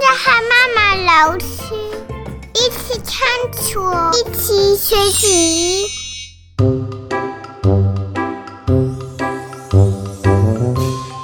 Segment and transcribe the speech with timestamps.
[0.00, 1.46] 着和妈妈老师
[2.54, 5.86] 一起探索，一起学习。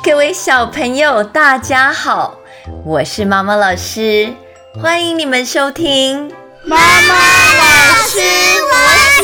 [0.04, 2.36] 各位小朋友，大家好，
[2.84, 4.32] 我是妈妈老师，
[4.80, 6.32] 欢迎你们收听
[6.64, 8.74] 妈妈老师，我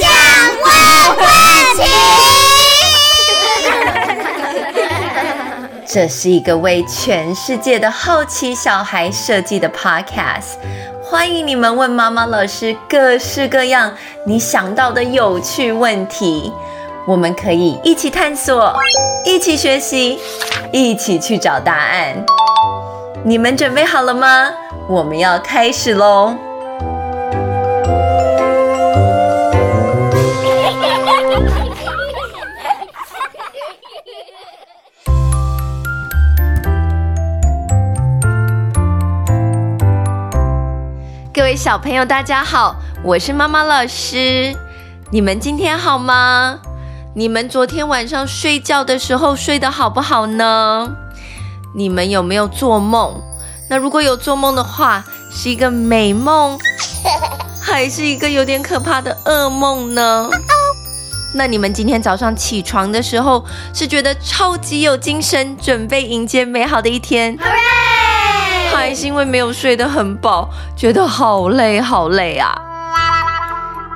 [0.01, 0.11] 想
[0.63, 0.67] 问
[1.19, 1.27] 问
[1.77, 2.56] 题。
[5.97, 10.59] 这是一个为全世界的好奇小孩设计的 podcast，
[11.03, 13.91] 欢迎你们问妈妈老师各式各样
[14.27, 16.53] 你想到的有趣问题，
[17.07, 18.77] 我们可以一起探索，
[19.25, 20.19] 一起学习，
[20.71, 22.15] 一起去找答案。
[23.25, 24.51] 你们准备好了吗？
[24.87, 26.35] 我们要开始喽！
[41.47, 42.75] 位小朋友，大家好，
[43.05, 44.53] 我是妈妈老师。
[45.13, 46.59] 你们今天好吗？
[47.15, 50.91] 你们昨天晚上睡觉的时候睡得好不好呢？
[51.73, 53.23] 你们有没有做梦？
[53.71, 56.59] 那如果有做梦的话，是一个美梦，
[57.63, 60.29] 还是一个有点可怕的噩梦呢？
[61.33, 67.39] 那你们今天早上起床的时候，是觉得超级有精神，准备迎接美好的一天？
[68.87, 72.55] 还是因为没有睡得很饱，觉得好累好累啊！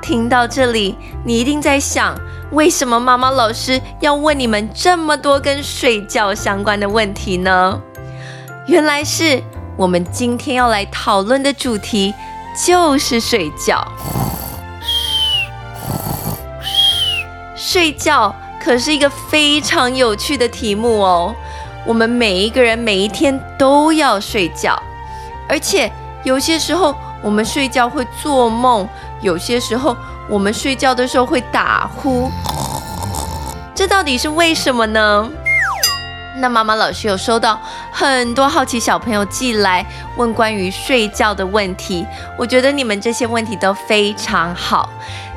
[0.01, 2.13] 听到这里，你一定在想，
[2.51, 7.81] 为什么妈妈老师要问你们这么多跟睡觉相关的问题呢？
[8.67, 9.41] 原来是
[9.77, 12.13] 我们今天要来讨论的主题
[12.67, 13.81] 就是睡觉。
[17.55, 21.33] 睡觉可是一个非常有趣的题目哦。
[21.85, 24.77] 我们每一个人每一天都要睡觉，
[25.49, 25.91] 而且
[26.23, 28.87] 有些时候我们睡觉会做梦，
[29.21, 29.95] 有些时候
[30.29, 32.29] 我们睡觉的时候会打呼，
[33.73, 35.29] 这到底是为什么呢？
[36.37, 37.59] 那妈妈老师有收到
[37.91, 42.05] 很多好奇小朋友寄来问关于睡觉的问题，
[42.37, 44.89] 我觉得你们这些问题都非常好。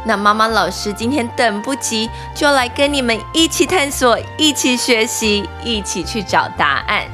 [0.06, 7.04] 那妈妈老师今天等不及，就来跟你们一起探索，一起学习，一起去找答案。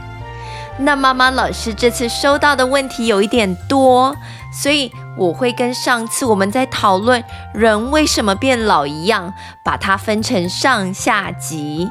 [0.79, 4.17] 那妈妈老师这次收到的问题有一点多，
[4.53, 7.23] 所以我会跟上次我们在讨论
[7.55, 9.33] 人为什么变老一样，
[9.63, 11.89] 把它分成上下集。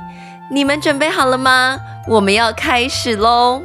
[0.52, 1.80] 你们准备好了吗？
[2.08, 3.62] 我们要开始喽！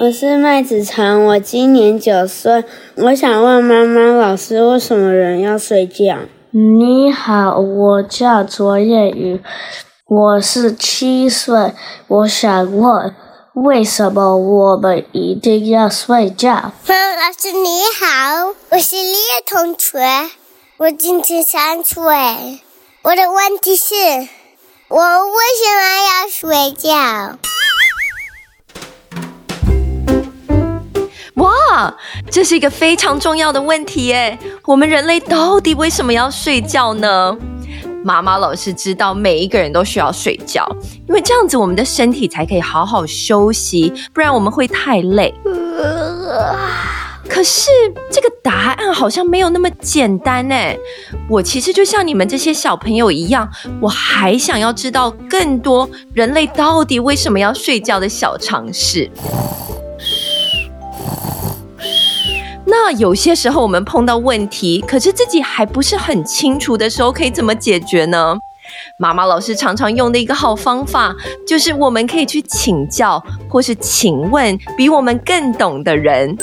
[0.00, 2.64] 我是麦子成，我今年九岁。
[2.96, 6.16] 我想问妈妈老师，为什么人要睡觉？
[6.50, 9.40] 你好，我叫卓叶宇，
[10.08, 11.72] 我是七岁。
[12.08, 13.14] 我想问，
[13.62, 16.50] 为什么我们一定要睡觉？
[16.54, 20.30] 妈妈老师你好，我是李同学，
[20.78, 22.02] 我今年三岁。
[23.02, 23.94] 我的问题是，
[24.88, 27.36] 我为什么要睡觉？
[31.34, 31.94] 哇，
[32.30, 34.38] 这是一个非常重要的问题耶！
[34.64, 37.36] 我们人类到底为什么要睡觉呢？
[38.02, 40.66] 妈妈老师知道，每一个人都需要睡觉，
[41.08, 45.34] 因为这样子我们的身体才可以好好休息，不然我们会太累。
[47.28, 47.70] 可是
[48.10, 50.54] 这个答案好像没有那么简单呢。
[51.28, 53.48] 我其实就像你们这些小朋友一样，
[53.80, 59.08] 我还想要知道更多人类到底为什么要睡觉的小常识。
[62.70, 68.38] 那有些时候我们碰到问题，可是自己还不是很清楚的时候，可以怎么解决呢？
[68.96, 71.12] 妈妈老师常常用的一个好方法，
[71.44, 76.36] 就是我们可以去请教，或是请问比我们更懂的人。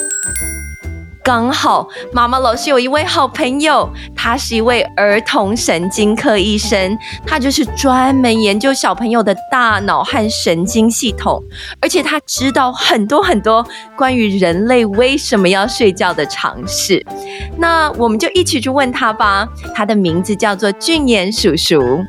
[1.28, 11.38] 刚好妈妈老师有一位好朋友，他是一位儿童神经科医生，他就是专门研究小朋友的大脑和神经系统，
[11.82, 13.62] 而且他知道很多很多
[13.94, 17.04] 关于人类为什么要睡觉的常识。
[17.58, 19.46] 那我们就一起去问他吧。
[19.74, 22.02] 他的名字叫做俊彦叔叔。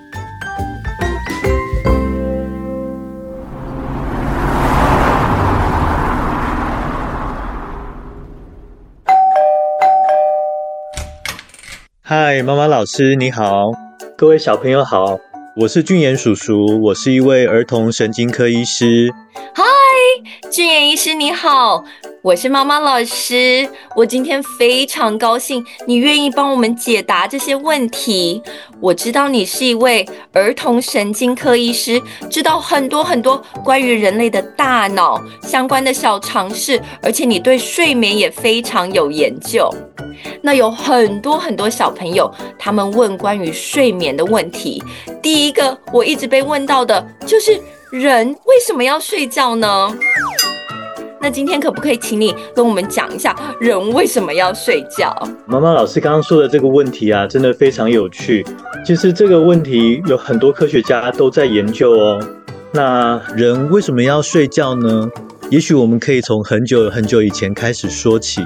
[12.10, 13.72] 嗨，妈妈老师你好，
[14.18, 15.20] 各位小朋友好，
[15.56, 19.14] 我是俊彦叔叔，我是一位儿童神经科医师。
[19.54, 19.64] 嗨，
[20.50, 21.84] 俊彦医师你好，
[22.22, 23.68] 我是妈妈老师。
[23.96, 28.42] 我今天非常高兴你愿意帮我们解答这些问题。
[28.82, 39.74] 我知道你是一位儿童神经科医师，知道很多很多关于人类的大脑相关的小常识，而且你对睡眠也非常有研究。
[40.42, 44.84] 那有很多很多小朋友，他们问关于睡眠的问题。
[45.22, 47.60] 第一个我一直被问到的就是。
[47.92, 49.92] 人为什么要睡觉呢？
[51.22, 55.14] 那今天可不可以请你跟我们讲一下，人为什么要睡觉？
[55.46, 58.46] 妈妈老师刚刚说的这个问题啊，真的非常有趣。
[58.86, 62.20] 其实这个问题有很多科学家都在研究哦。
[62.72, 65.10] 那人为什么要睡觉呢？
[65.50, 68.42] 也许我们可以从很久很久以前开始说起。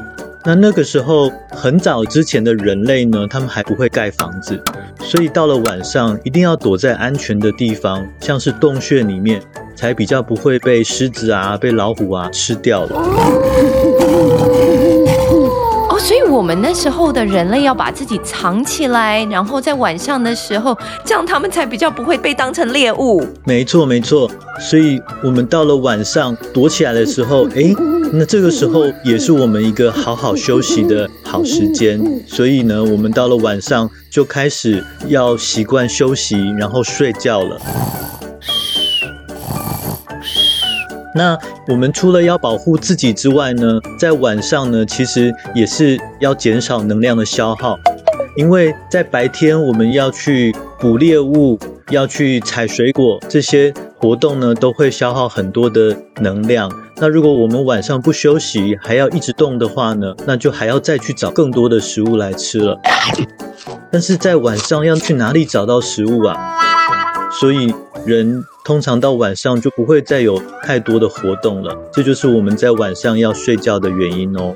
[0.46, 4.62] 那那个时候很早之前的人类呢，他们还不会盖房子，
[5.00, 9.42] 所以到了晚上一定要躲在安全的地方，像是洞穴里面，
[9.84, 12.96] 才比较不会被狮子啊、被老虎啊吃掉了。
[15.90, 23.26] 哦所以，我们那时候的人类要把自己藏起来，然后在晚上的时候，这样他们才比较不会被当成猎物。
[23.44, 24.32] 没错，没错。
[24.58, 27.76] 所以，我们到了晚上躲起来的时候，诶，
[28.14, 32.02] 那这个时候也是我们一个好好休息的好时间。
[32.26, 37.60] 所以呢，我们到了晚上就开始要习惯休息，然后睡觉了。
[41.16, 41.38] 那
[41.68, 47.78] 我们除了要保护自己之外呢，在晚上呢，其实也是要减少能量的消耗，
[48.36, 56.72] 因为在白天我们要去捕猎物、要去采水果这些活动呢，都会消耗很多的能量。
[56.98, 62.80] 那如果我们晚上不休息，还要一直动的话呢，那就还要再去找更多的食物来吃了。
[63.92, 66.36] 但是在晚上要去哪里找到食物啊？
[67.40, 67.74] 所以
[68.06, 68.44] 人。
[68.66, 74.56] 通常到晚上就不会再有太多的活动了，这就是我们在晚上要睡觉的原因哦。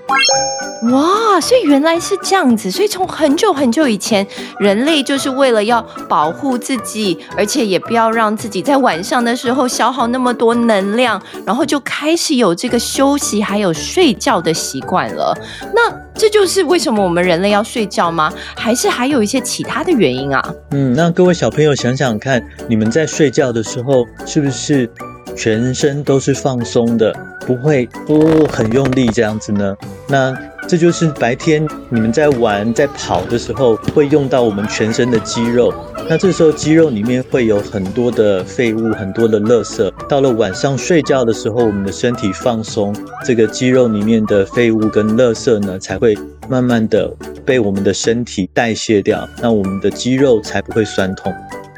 [0.83, 4.25] 哇，所以原来是这样子，所以从很久很久以前，
[4.59, 15.35] 人类就是为了要保护自己，而且也不要让自己在晚上的时候消耗那么多能量，然后就开始有这个休息还有睡觉的习惯了。
[15.74, 18.31] 那这就是为什么我们人类要睡觉吗？
[18.56, 20.53] 还是还有一些其他的原因啊？
[20.71, 24.89] 嗯，那各位小朋友想想看，你们在睡觉的时候是不是
[25.37, 29.75] 全身都是放松的，不会哦很用力这样子呢？
[30.09, 30.35] 那
[30.67, 35.73] 这就是白天你们在玩、在跑的时候会用到我们全身的肌肉。
[36.09, 39.91] 那这时候肌肉里面会有很多的废物、很多的垃圾。
[40.09, 42.95] 到了晚上睡觉的时候，我们的身体放松，
[43.25, 46.17] 这个肌肉里面的废物跟垃圾呢，才会
[46.49, 47.13] 慢慢的
[47.45, 49.27] 被我们的身体代谢掉。
[49.41, 51.33] 那我们的肌肉才不会酸痛。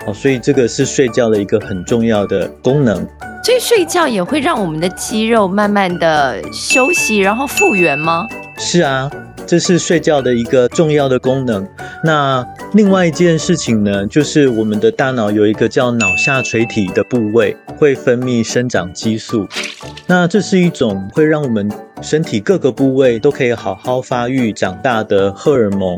[0.05, 3.05] 好，所以这个是睡觉的一个很重要的功能。
[3.41, 8.27] 所以睡觉也会让我们的肌肉慢慢的休息，然后复原吗？
[8.57, 9.09] 是啊，
[9.47, 11.67] 这是睡觉的一个重要的功能。
[12.03, 19.47] 那另外一件事情呢，就是我们的大脑有一个叫脑下垂体的部位，会分泌生长激素。
[20.05, 21.71] 那这是一种会让我们
[22.01, 25.97] 身体各个部位都可以好好发育长大的荷尔蒙。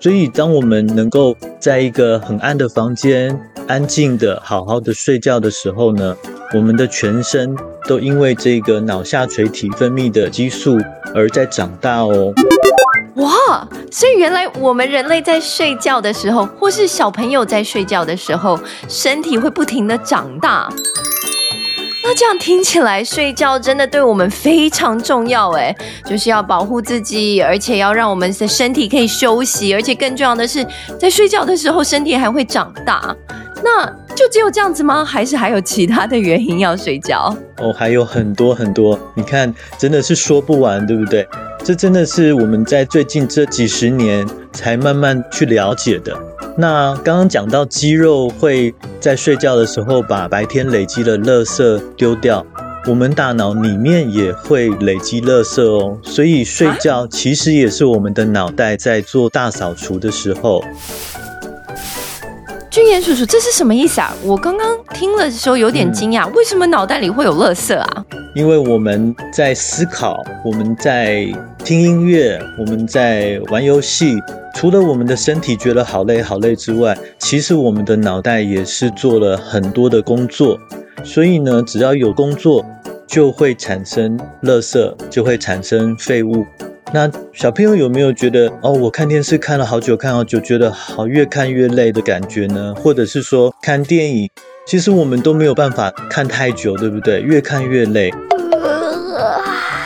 [0.00, 3.36] 所以，当我们能够在一个很暗的房间，
[3.68, 6.16] 安静的好好的睡觉的时候呢，
[6.54, 7.54] 我们的全身
[7.86, 10.78] 都因为这个脑下垂体分泌的激素
[11.14, 12.32] 而在长大哦。
[13.16, 20.66] 哇，所以原来我们人类在睡觉的时候，或是小朋友在睡觉的时候，身体会不停的长大。
[22.02, 25.76] 那这样听起来，睡觉真的对我们非常重要诶，
[26.06, 30.66] 就是要保护自己，而且要让我们的身体可以休息，而且更重要的是，
[30.98, 33.14] 在睡觉的时候，身体还会长大。
[33.62, 35.04] 那就只有这样子吗？
[35.04, 37.34] 还是还有其他的原因要睡觉？
[37.58, 41.26] 哦，还有很多很多，你看，真的是说不完，对不对？
[41.64, 46.16] 这真的是我们在最近这几十年才慢慢去了解的。
[46.56, 52.44] 那刚刚讲到肌肉会在睡觉的时候把白天累积的垃圾丢掉，
[52.86, 55.98] 我们大脑里面也会累积垃圾哦。
[56.02, 60.62] 所以睡觉其实也是我们的脑袋在做大扫除的时候。
[62.70, 64.14] 俊彦叔叔，这是什么意思啊？
[64.22, 68.04] 我刚刚听了的时候有点惊讶，嗯，为什么脑袋里会有垃圾啊？
[68.34, 71.26] 因为我们在思考，我们在
[71.64, 74.18] 听音乐，我们在玩游戏。
[74.54, 80.58] 除了我们的身体觉得好累好累之外，其实我们的脑袋也是做了很多的工作。
[81.02, 82.62] 所以呢，只要有工作，
[83.06, 86.44] 就会产生垃圾，就会产生废物。
[86.92, 92.74] 那小朋友有没有觉得哦，我看电视看了好久，看好久，觉得好越看越累的感觉呢？
[92.76, 94.28] 或者是说看电影，
[94.66, 97.20] 其实我们都没有办法看太久，对不对？
[97.20, 98.10] 越看越累。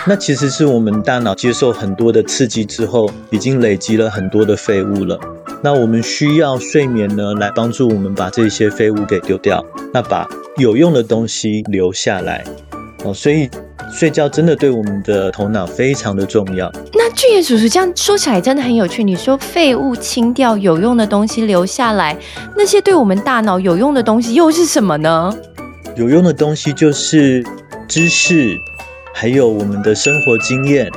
[0.06, 5.18] 那其实是我们大脑接受很多的刺激之后，已经累积了很多的废物了。
[5.60, 12.44] 那我们需要睡眠呢，来帮助我们把这些废物给丢掉，那把有用的东西留下来。
[13.04, 13.50] 哦，所以
[13.92, 16.70] 睡觉真的对我们的头脑非常的重要。
[16.94, 19.02] 那俊彦叔叔这样说起来真的很有趣。
[19.02, 22.16] 你说废物清掉，有用的东西留下来，
[22.56, 25.34] 那些对我们大脑有用的东西又是什么呢？
[25.96, 27.44] 有用的东西就是
[27.88, 28.56] 知识，
[29.12, 30.88] 还有我们的生活经验。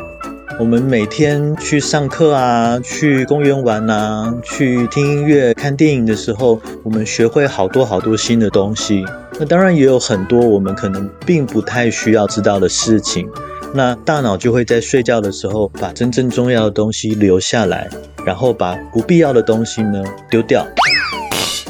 [0.57, 9.03] 我们每天去上课啊，去公园玩啊，去听音乐、看电影的时候，我们学会好多好多新的东西。
[9.37, 13.27] 那当然也有很多我们可能并不太需要知道的事情。
[13.73, 17.89] 那大脑就会在睡觉的时候把真正重要的东西留下来，
[18.25, 20.65] 然后把不必要的东西呢丢掉。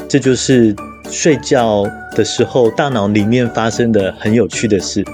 [0.08, 0.72] 这就是
[1.10, 5.04] 睡觉的时候大脑里面发生的很有趣的事。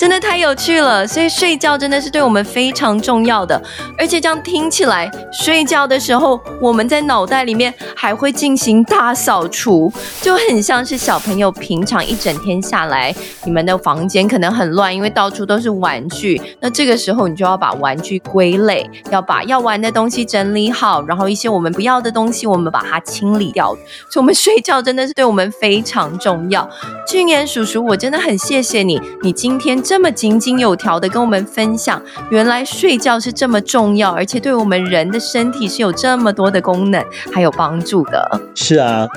[0.00, 3.60] 真的太有趣了，所以睡觉真的是对我们非常重要的。
[3.98, 9.92] 而且这样听起来，睡觉的时候我们在脑袋里面还会进行大扫除，
[10.22, 13.14] 就很像是小朋友平常一整天下来，
[13.44, 16.40] 你们的房间可能很乱，因为到处都是玩具。
[16.60, 23.76] 那这个时候你就要把玩具归类，要把要玩的东西整理好，然后一些我们不要的东西我们把它清理掉。
[24.08, 26.66] 所以我们睡觉真的是对我们非常重要。
[27.06, 29.78] 俊言叔叔，我真的很谢谢你，你今天。
[29.90, 38.40] 这么井井有条的跟我们分享，原来睡觉是这么重要，而且对我们人的身体是有这么多的功能，还有帮助的。
[38.54, 39.08] 是啊，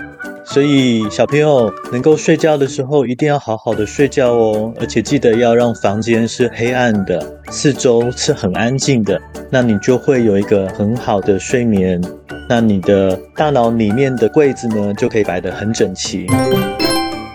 [0.44, 12.02] 所以小朋友能够睡觉的时候，一定要好好的睡觉哦，而且记得要让房间是黑暗的，四周是很安静的，那你就会有一个很好的睡眠。
[12.50, 16.26] 那你的大脑里面的柜子呢，就可以摆得很整齐。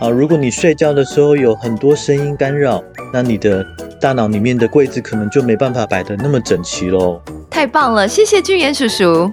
[0.00, 2.80] 啊，如果你睡觉的时候有很多声音干扰，
[3.12, 3.66] 那你的
[4.00, 7.20] 大脑里面的柜子可能就没办法摆得那么整齐喽。
[7.50, 9.28] 太棒了，谢谢俊彦叔叔。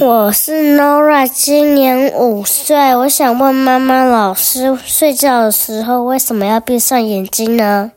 [0.00, 2.96] 我是 Nora，今年五岁。
[2.96, 7.92] 我想问妈妈老师，睡觉的时候为什么要闭上眼睛呢？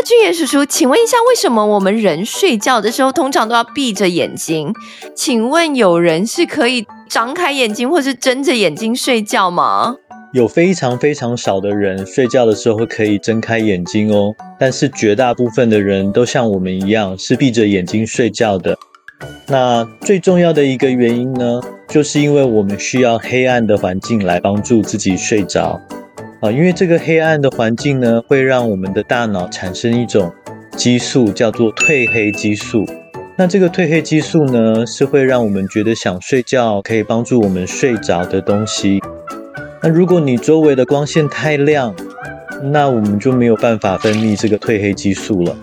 [0.00, 4.72] 那俊彦叔叔，请问一下，为什么我们人睡觉的时候通常都要闭着眼睛？
[5.12, 9.96] 请问有人是可以张开眼睛或是睁着眼睛睡觉吗？
[10.32, 18.78] 有非常非常少的人睡觉的时候可以睁开眼睛哦，但是绝大部分的人都像我们一样是闭着眼睛睡觉的。
[19.48, 25.80] 那最重要的一个原因呢，就是因为我们需要黑暗的环境来帮助自己睡着。
[26.40, 30.32] 啊，因为这个黑暗的环境呢，会让我们的大脑产生一种
[30.76, 32.84] 激素，叫做褪黑激素。
[33.36, 39.00] 那这个褪黑激素呢，是会让我们觉得想睡觉，可以帮助我们睡着的东西。
[39.82, 41.92] 那如果你周围的光线太亮，
[42.72, 45.56] 那我们就没有办法分泌这个褪黑激素了。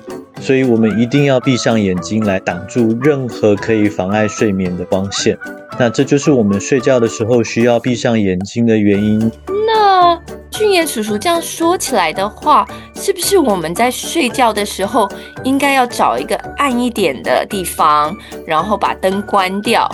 [0.45, 5.35] 所以我们一定要闭上眼睛来挡住任何可以妨碍睡眠的光线。
[5.79, 9.31] 那这就是我们睡觉的时候需要闭上眼睛的原因。
[9.65, 10.15] 那
[10.51, 15.09] 俊彦叔叔这样说起来的话，是不是我们在睡觉的时候
[15.43, 19.89] 应该要找一个暗一点的地方，然后把灯关掉？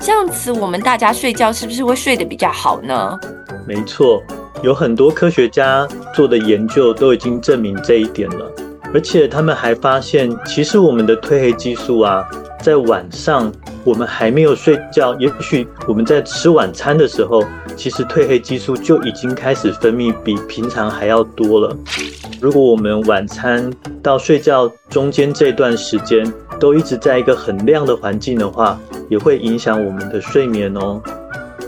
[0.00, 3.14] 这样子我们大家睡觉是不是会睡得比较好呢？
[3.66, 4.22] 没错，
[4.62, 8.50] 有很多科学家做的研究都已经证明这一点了，
[8.92, 12.24] 而且他们还发现，其实我们的褪黑激素啊，
[12.60, 13.52] 在晚上
[13.84, 17.44] 我们还没有睡觉，也许我们在吃晚餐的时候。
[17.76, 21.74] 其实褪黑激素就已经开始分泌，比平常还要多了。
[22.38, 28.78] 如果我们晚餐到睡觉中间这段时间都一直在一个很亮的环境的话，
[29.08, 31.00] 也会影响我们的睡眠哦。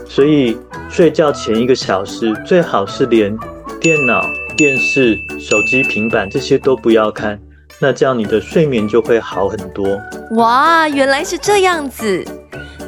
[0.07, 0.55] 所以
[0.87, 3.35] 睡觉前一个小时最好是连
[3.81, 4.21] 电脑、
[4.63, 7.37] 电视、手机、平板这些都不要看，
[7.81, 9.99] 那这样你的睡眠就会好很多。
[10.37, 12.23] 哇，原来是这样子。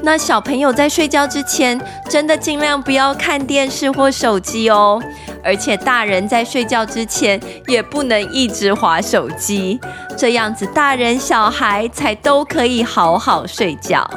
[0.01, 1.77] 那小朋友在睡觉之前，
[2.10, 5.03] 真的尽量不要看电视或手机哦。
[5.44, 9.77] 而且大人在睡觉之前也不能一直滑手机，
[10.17, 14.10] 这样子大人小孩才都可以好好睡觉。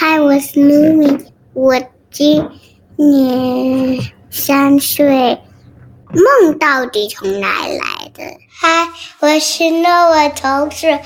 [0.00, 1.16] 嗨，我是露米，
[1.52, 1.80] 我
[2.10, 2.50] 今
[2.96, 4.00] 年
[4.30, 5.40] 三岁。
[6.12, 8.24] 梦到底从哪来的？
[8.50, 8.88] 嗨，
[9.20, 11.00] 我是诺瓦同学，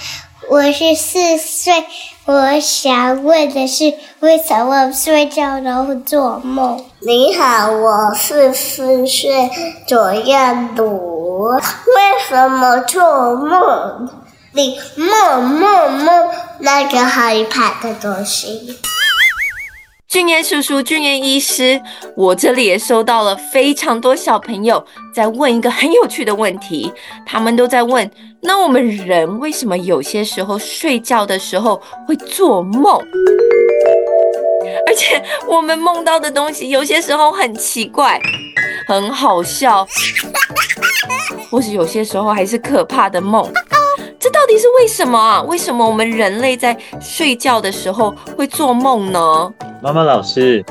[0.48, 1.84] 我是四岁。
[2.24, 6.82] 我想问的是，为什么睡觉都会做梦？
[7.00, 9.50] 你好，我是四岁
[9.86, 10.34] 左右
[10.74, 11.50] 读。
[11.50, 11.60] 为
[12.26, 14.08] 什么做梦？
[14.52, 16.30] 你梦梦梦
[16.60, 18.78] 那个害怕的东西。
[20.14, 21.82] 俊彦叔叔、俊彦医师，
[22.14, 26.92] 我这里也收到了非常多小朋友在问一个很有趣的问题，
[27.26, 28.08] 他们都在问：
[28.40, 32.96] 那我们人为什么有些时候睡觉的时候会做梦？
[34.86, 38.16] 而且我们梦到的东西有些时候很奇怪，
[38.86, 39.84] 很好笑，
[41.50, 43.52] 或是有些时候还是可怕的梦。
[44.20, 45.42] 这到底是为什么啊？
[45.42, 49.52] 为什么我们人类在睡觉的时候会做梦呢？
[49.84, 50.64] 妈妈老师，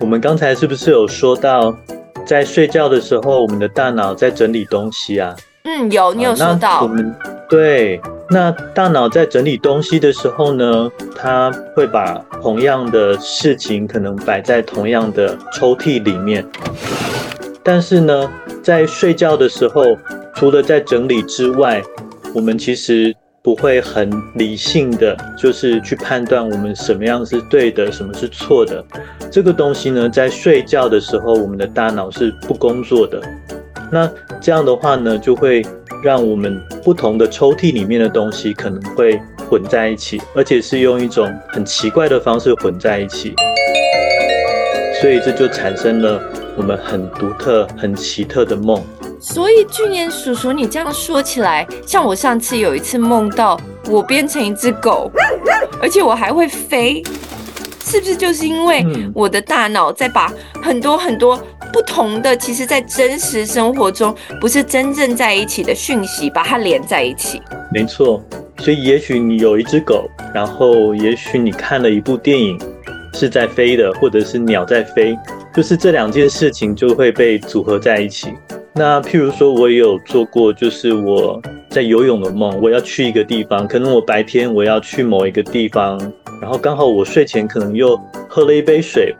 [0.00, 1.76] 我们刚才是不是有说到，
[2.24, 5.36] 在睡觉的时候，我们的大脑在整理东西啊？
[5.64, 6.80] 嗯，有，你有说到。
[6.80, 7.14] 我们
[7.46, 16.42] 对，那大脑在整理东西的时候呢，它会把同样的事情可能摆在同样的抽屉里面。
[17.62, 18.26] 但是呢，
[18.62, 19.84] 在睡觉的时候，
[20.34, 21.82] 除了在整理之外，
[22.34, 23.14] 我们其实
[23.44, 28.82] 不会很理性的，就是去判断我们什么样是对的，什么是错的。
[29.30, 33.20] 这个东西呢，在睡觉的时候，我们的大脑是不工作的。
[33.92, 34.10] 那
[34.40, 35.62] 这样的话呢，就会
[36.02, 39.20] 让我们不同的抽屉里面的东西可能会
[39.50, 43.34] 混在一起，而且是用一种很奇怪的方式混在一起。
[45.02, 46.18] 所以这就产生了
[46.56, 48.82] 我们很独特、很奇特的梦。
[49.24, 55.10] 所以俊彦叔叔，你这样说起来，像我上次有一次梦到我变成一只狗，
[55.80, 57.02] 而且我还会飞，
[57.82, 60.30] 是不是就是因为我的大脑在把
[60.62, 61.40] 很多很多
[61.72, 67.40] 不同的，其实在真实生活中不是真正在一起的讯息，把它连在一起？
[67.72, 68.22] 没错，
[68.58, 72.60] 所以也许你有一只狗，然后也许你看了一部电影
[73.14, 75.16] 是在飞的，或者是鸟在飞，
[75.54, 78.28] 就是这两件事情就会被组合在一起。
[78.76, 81.40] 那譬如说，我也有做过，就是我
[81.70, 85.96] 在游泳的梦，我要去一个地方，可能我白天我要去某一个地方，
[86.42, 87.96] 然后刚好我睡前可能又
[88.28, 89.14] 喝了一杯水，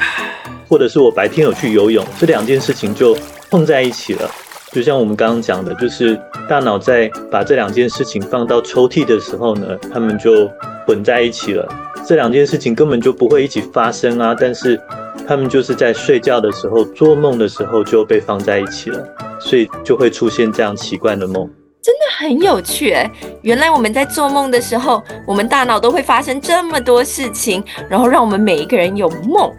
[0.66, 3.14] 或者是我白天有去游泳，这两件事情就
[3.50, 4.30] 碰在一起了。
[4.72, 6.18] 就像我们刚刚讲的，就是
[6.48, 10.50] 大脑在把这两件事情放到抽屉的时候呢，它们就
[10.86, 11.68] 混在一起了。
[12.06, 14.80] 这两件事情根本就不会一起发生啊，但是。
[15.26, 19.02] 他们就是在睡觉的时候，做梦的时候就被放在一起了，
[19.40, 21.48] 所以就会出现这样奇怪的梦。
[21.82, 23.10] 真的很有趣诶，
[23.42, 29.52] 原来我们在做梦的时候，我们大脑都会发生这么多事情，然后让我们每一个人有梦。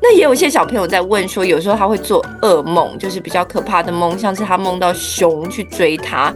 [0.00, 6.34] 那也有些小朋友在问说，有时候他会做噩梦，就是比较可怕的梦，像是他梦到熊去追他。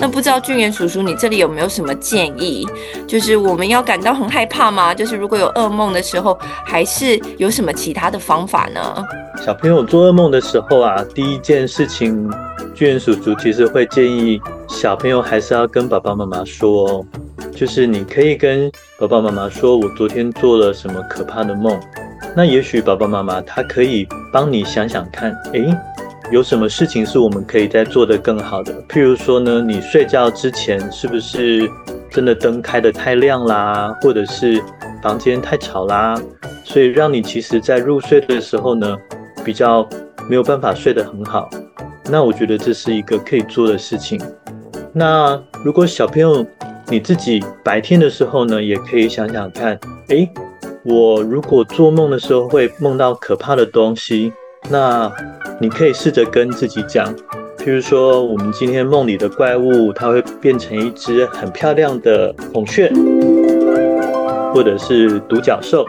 [0.00, 2.66] 那不知道俊彦叔叔，你这里有没有什么建议？
[3.06, 4.94] 就是我们要感到很害怕吗？
[4.94, 8.80] 就是如果有噩梦的时候，还是有什么其他的方法呢？
[9.44, 12.30] 小朋友做噩梦的时候啊，第一件事情，
[12.74, 17.06] 俊彦叔叔其实会建议小朋友还是要跟爸爸妈妈说哦，
[17.54, 21.78] 就是你可以跟爸爸妈妈说，我昨天做了什么可怕的梦。
[22.36, 25.76] 那也许爸爸妈妈他可以帮你想想看，诶。
[26.30, 28.74] 有什么事情是我们可以再做得更好的？
[28.82, 31.66] 譬如说呢，你睡觉之前是不是
[32.10, 34.62] 真的灯开得太亮啦，或者是
[35.02, 36.20] 房间太吵啦，
[36.64, 38.94] 所以让你其实在入睡的时候呢，
[39.42, 39.88] 比较
[40.28, 41.48] 没有办法睡得很好。
[42.10, 44.20] 那我觉得这是一个可以做的事情。
[44.92, 46.44] 那如果小朋友
[46.88, 50.30] 你自己白天的时候呢，也可以想想看，诶，
[50.84, 54.30] 我如果做梦的时候会梦到可怕的东西，
[54.68, 55.10] 那。
[55.60, 57.12] 你可以试着跟自己讲，
[57.58, 62.88] 譬如说，我们今天梦里的怪物，它会变成一只很漂亮的孔雀，
[64.54, 65.84] 或者是独角兽。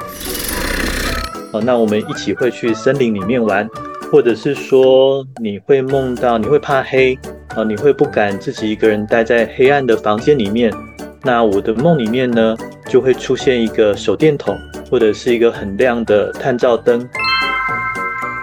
[1.52, 3.70] 好，那我们一起会去森林里面玩，
[4.12, 7.16] 或者是说，你会梦到你会怕黑，
[7.56, 10.74] 啊，你会不敢自己一个人待在黑暗的房间里面。
[11.22, 14.58] 那我的梦里面呢，就会出现一个手电筒，
[14.90, 17.08] 或者是一个很亮的探照灯。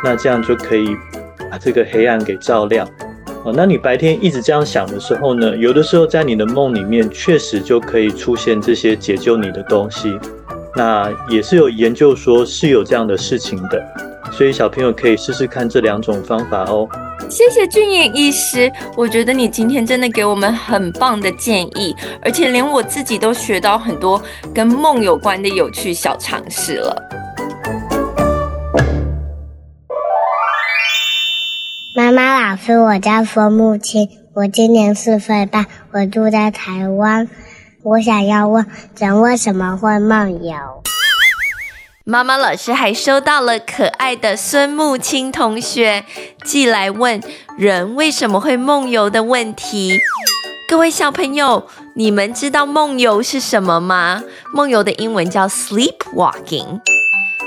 [0.04, 0.86] 那这样就可以。
[1.50, 2.88] 把这个黑暗给照亮，
[3.44, 10.18] 哦，那你白天一直这样想的时候呢，有的时候在你的梦里面确实就可以出现这些解救你的东西。
[10.74, 13.82] 那也是有研究说是有这样的事情的，
[14.30, 16.86] 所以小朋友可以试试看这两种方法哦。
[17.30, 24.22] 谢谢俊彦医师，我觉得你今天真的给我们很棒的建议，而且连我自己都学到很多
[24.54, 27.25] 跟梦有关的有趣小常识了。
[32.56, 37.28] 妈妈老师，我叫孙木青，我今年四岁半，我住在台湾。
[37.82, 38.66] 我想要问，
[38.96, 40.54] 人为什么会梦游？
[42.04, 46.04] 妈妈老师还收到了可爱的孙木青同学
[46.44, 47.20] 寄来问
[47.58, 50.00] 人为什么会梦游的问题。
[50.68, 54.22] 各位小朋友，你们知道梦游是什么吗？
[54.54, 56.80] 梦游的英文叫 sleepwalking。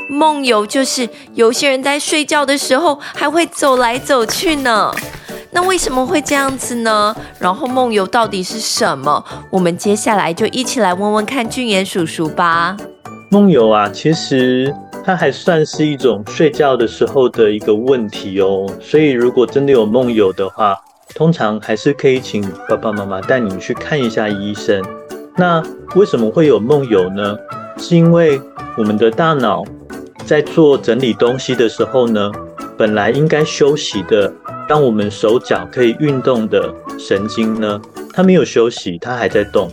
[0.10, 4.92] 梦游就是有些人在睡觉的时候还会走来走去呢。
[5.52, 7.16] 那为什么会这样子呢？
[7.38, 9.24] 然后梦游到底是什么？
[9.52, 12.76] 我们接下来就一起来问问看俊彦叔叔吧。
[13.30, 14.74] 梦游啊，其实
[15.06, 18.68] 它还算是一种睡觉的时候的一个问题哦。
[18.82, 20.76] 所以如果真的有梦游的话，
[21.14, 24.84] 通常还是可以请爸爸妈妈带你们去看一下医生。
[25.38, 25.62] 那
[25.96, 27.38] 为什么会有梦游呢？
[27.78, 28.42] 是因为
[28.76, 29.64] 我们的大脑
[30.30, 32.32] 在做整理东西的时候呢，
[32.78, 34.32] 本来应该休息的，
[34.68, 37.82] 让我们手脚可以运动的神经呢，
[38.14, 39.68] 它没有休息，它还在动，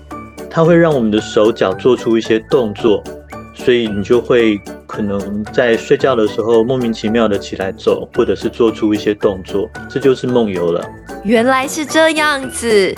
[0.51, 3.05] 它会让我们的手脚做出一些动作，
[3.53, 4.59] 所以你就会。
[4.88, 10.83] 可能在睡觉的时候莫名其妙的起来走，或者是做出一些动作，这就是梦游了。
[11.23, 12.95] 原来是这样子，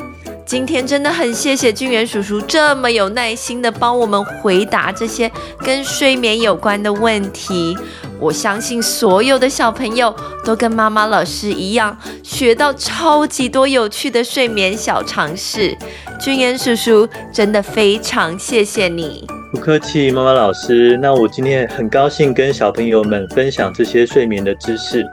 [0.48, 7.76] 今天真的很谢谢俊元叔叔这么有耐心的帮我们回答这些跟睡眠有关的问题。
[8.18, 15.76] 我相信所有的小朋友都跟妈妈老师一样，学到超级多有趣的睡眠小常识。
[16.18, 20.98] 俊元叔叔真的非常谢谢你，不客气，妈妈老师。
[21.02, 25.06] 那我今天很高兴跟小朋友们分享这些睡眠的知识。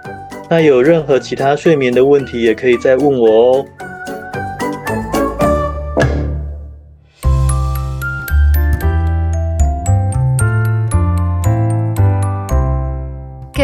[0.49, 3.65] 那有任何其他睡眠的问题，也可以再问我哦。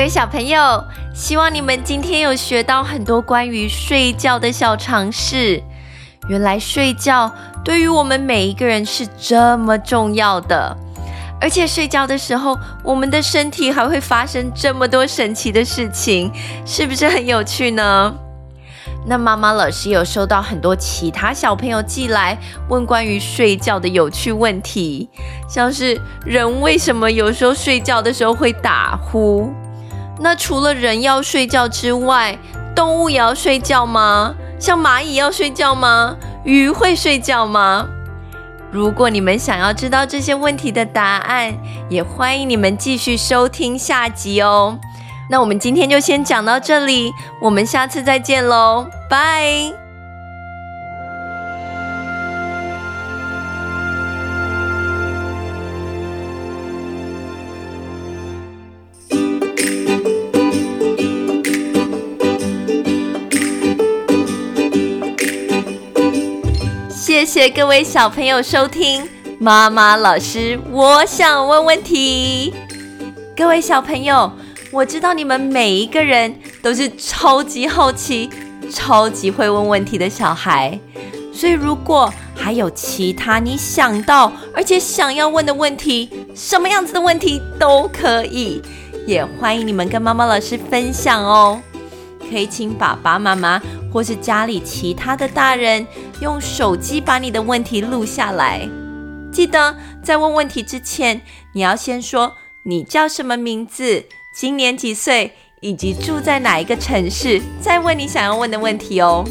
[0.01, 0.83] 位小朋友，
[1.13, 5.61] 希望你们今天有学到很多关于睡觉的小常识。
[6.27, 7.31] 原来睡觉
[7.63, 10.75] 对于我们每一个人是这么重要的，
[11.39, 16.31] 而且睡觉的时候，我们的身体还会发生这么多神奇的事情，
[16.65, 18.11] 是不是很有趣呢？
[19.05, 22.35] 那妈妈老师有收到很多其他小朋友寄来
[22.69, 25.07] 问关于睡觉的有趣问题，
[25.47, 29.47] 像是人为什么有时候睡觉的时候会打呼？
[30.21, 32.37] 那除了人要睡觉之外，
[32.75, 34.35] 动物也要睡觉吗？
[34.59, 36.15] 像蚂蚁要睡觉吗？
[36.43, 37.87] 鱼会睡觉吗？
[38.71, 41.53] 如果你们想要知道这些问题的答案，
[41.89, 44.79] 也欢迎你们继续收听下集哦。
[45.29, 49.80] 那我们今天就先讲到这里，我们下次再见喽，拜。
[67.41, 69.03] 谢各位小朋友收听
[69.39, 72.53] 妈妈老师，我想问问题。
[73.35, 74.31] 各位小朋友，
[74.71, 78.29] 我知道你们每一个人都是超级好奇、
[78.71, 80.79] 超级会问问题的小孩，
[81.33, 88.61] 所以如果还有其他你想到而且想要问的问题，什么样子的问题都可以，
[89.07, 91.59] 也欢迎你们跟妈妈老师分享哦。
[92.29, 93.59] 可以请爸爸妈妈
[93.91, 95.85] 或是家里其他的大人
[96.21, 98.69] 用手机把你的问题录下来。
[99.31, 101.21] 记得在问问题之前，
[101.53, 109.25] 你要先说你叫什么名字、今年几岁，以及住在哪一个城市，再问你想要问的问题哦。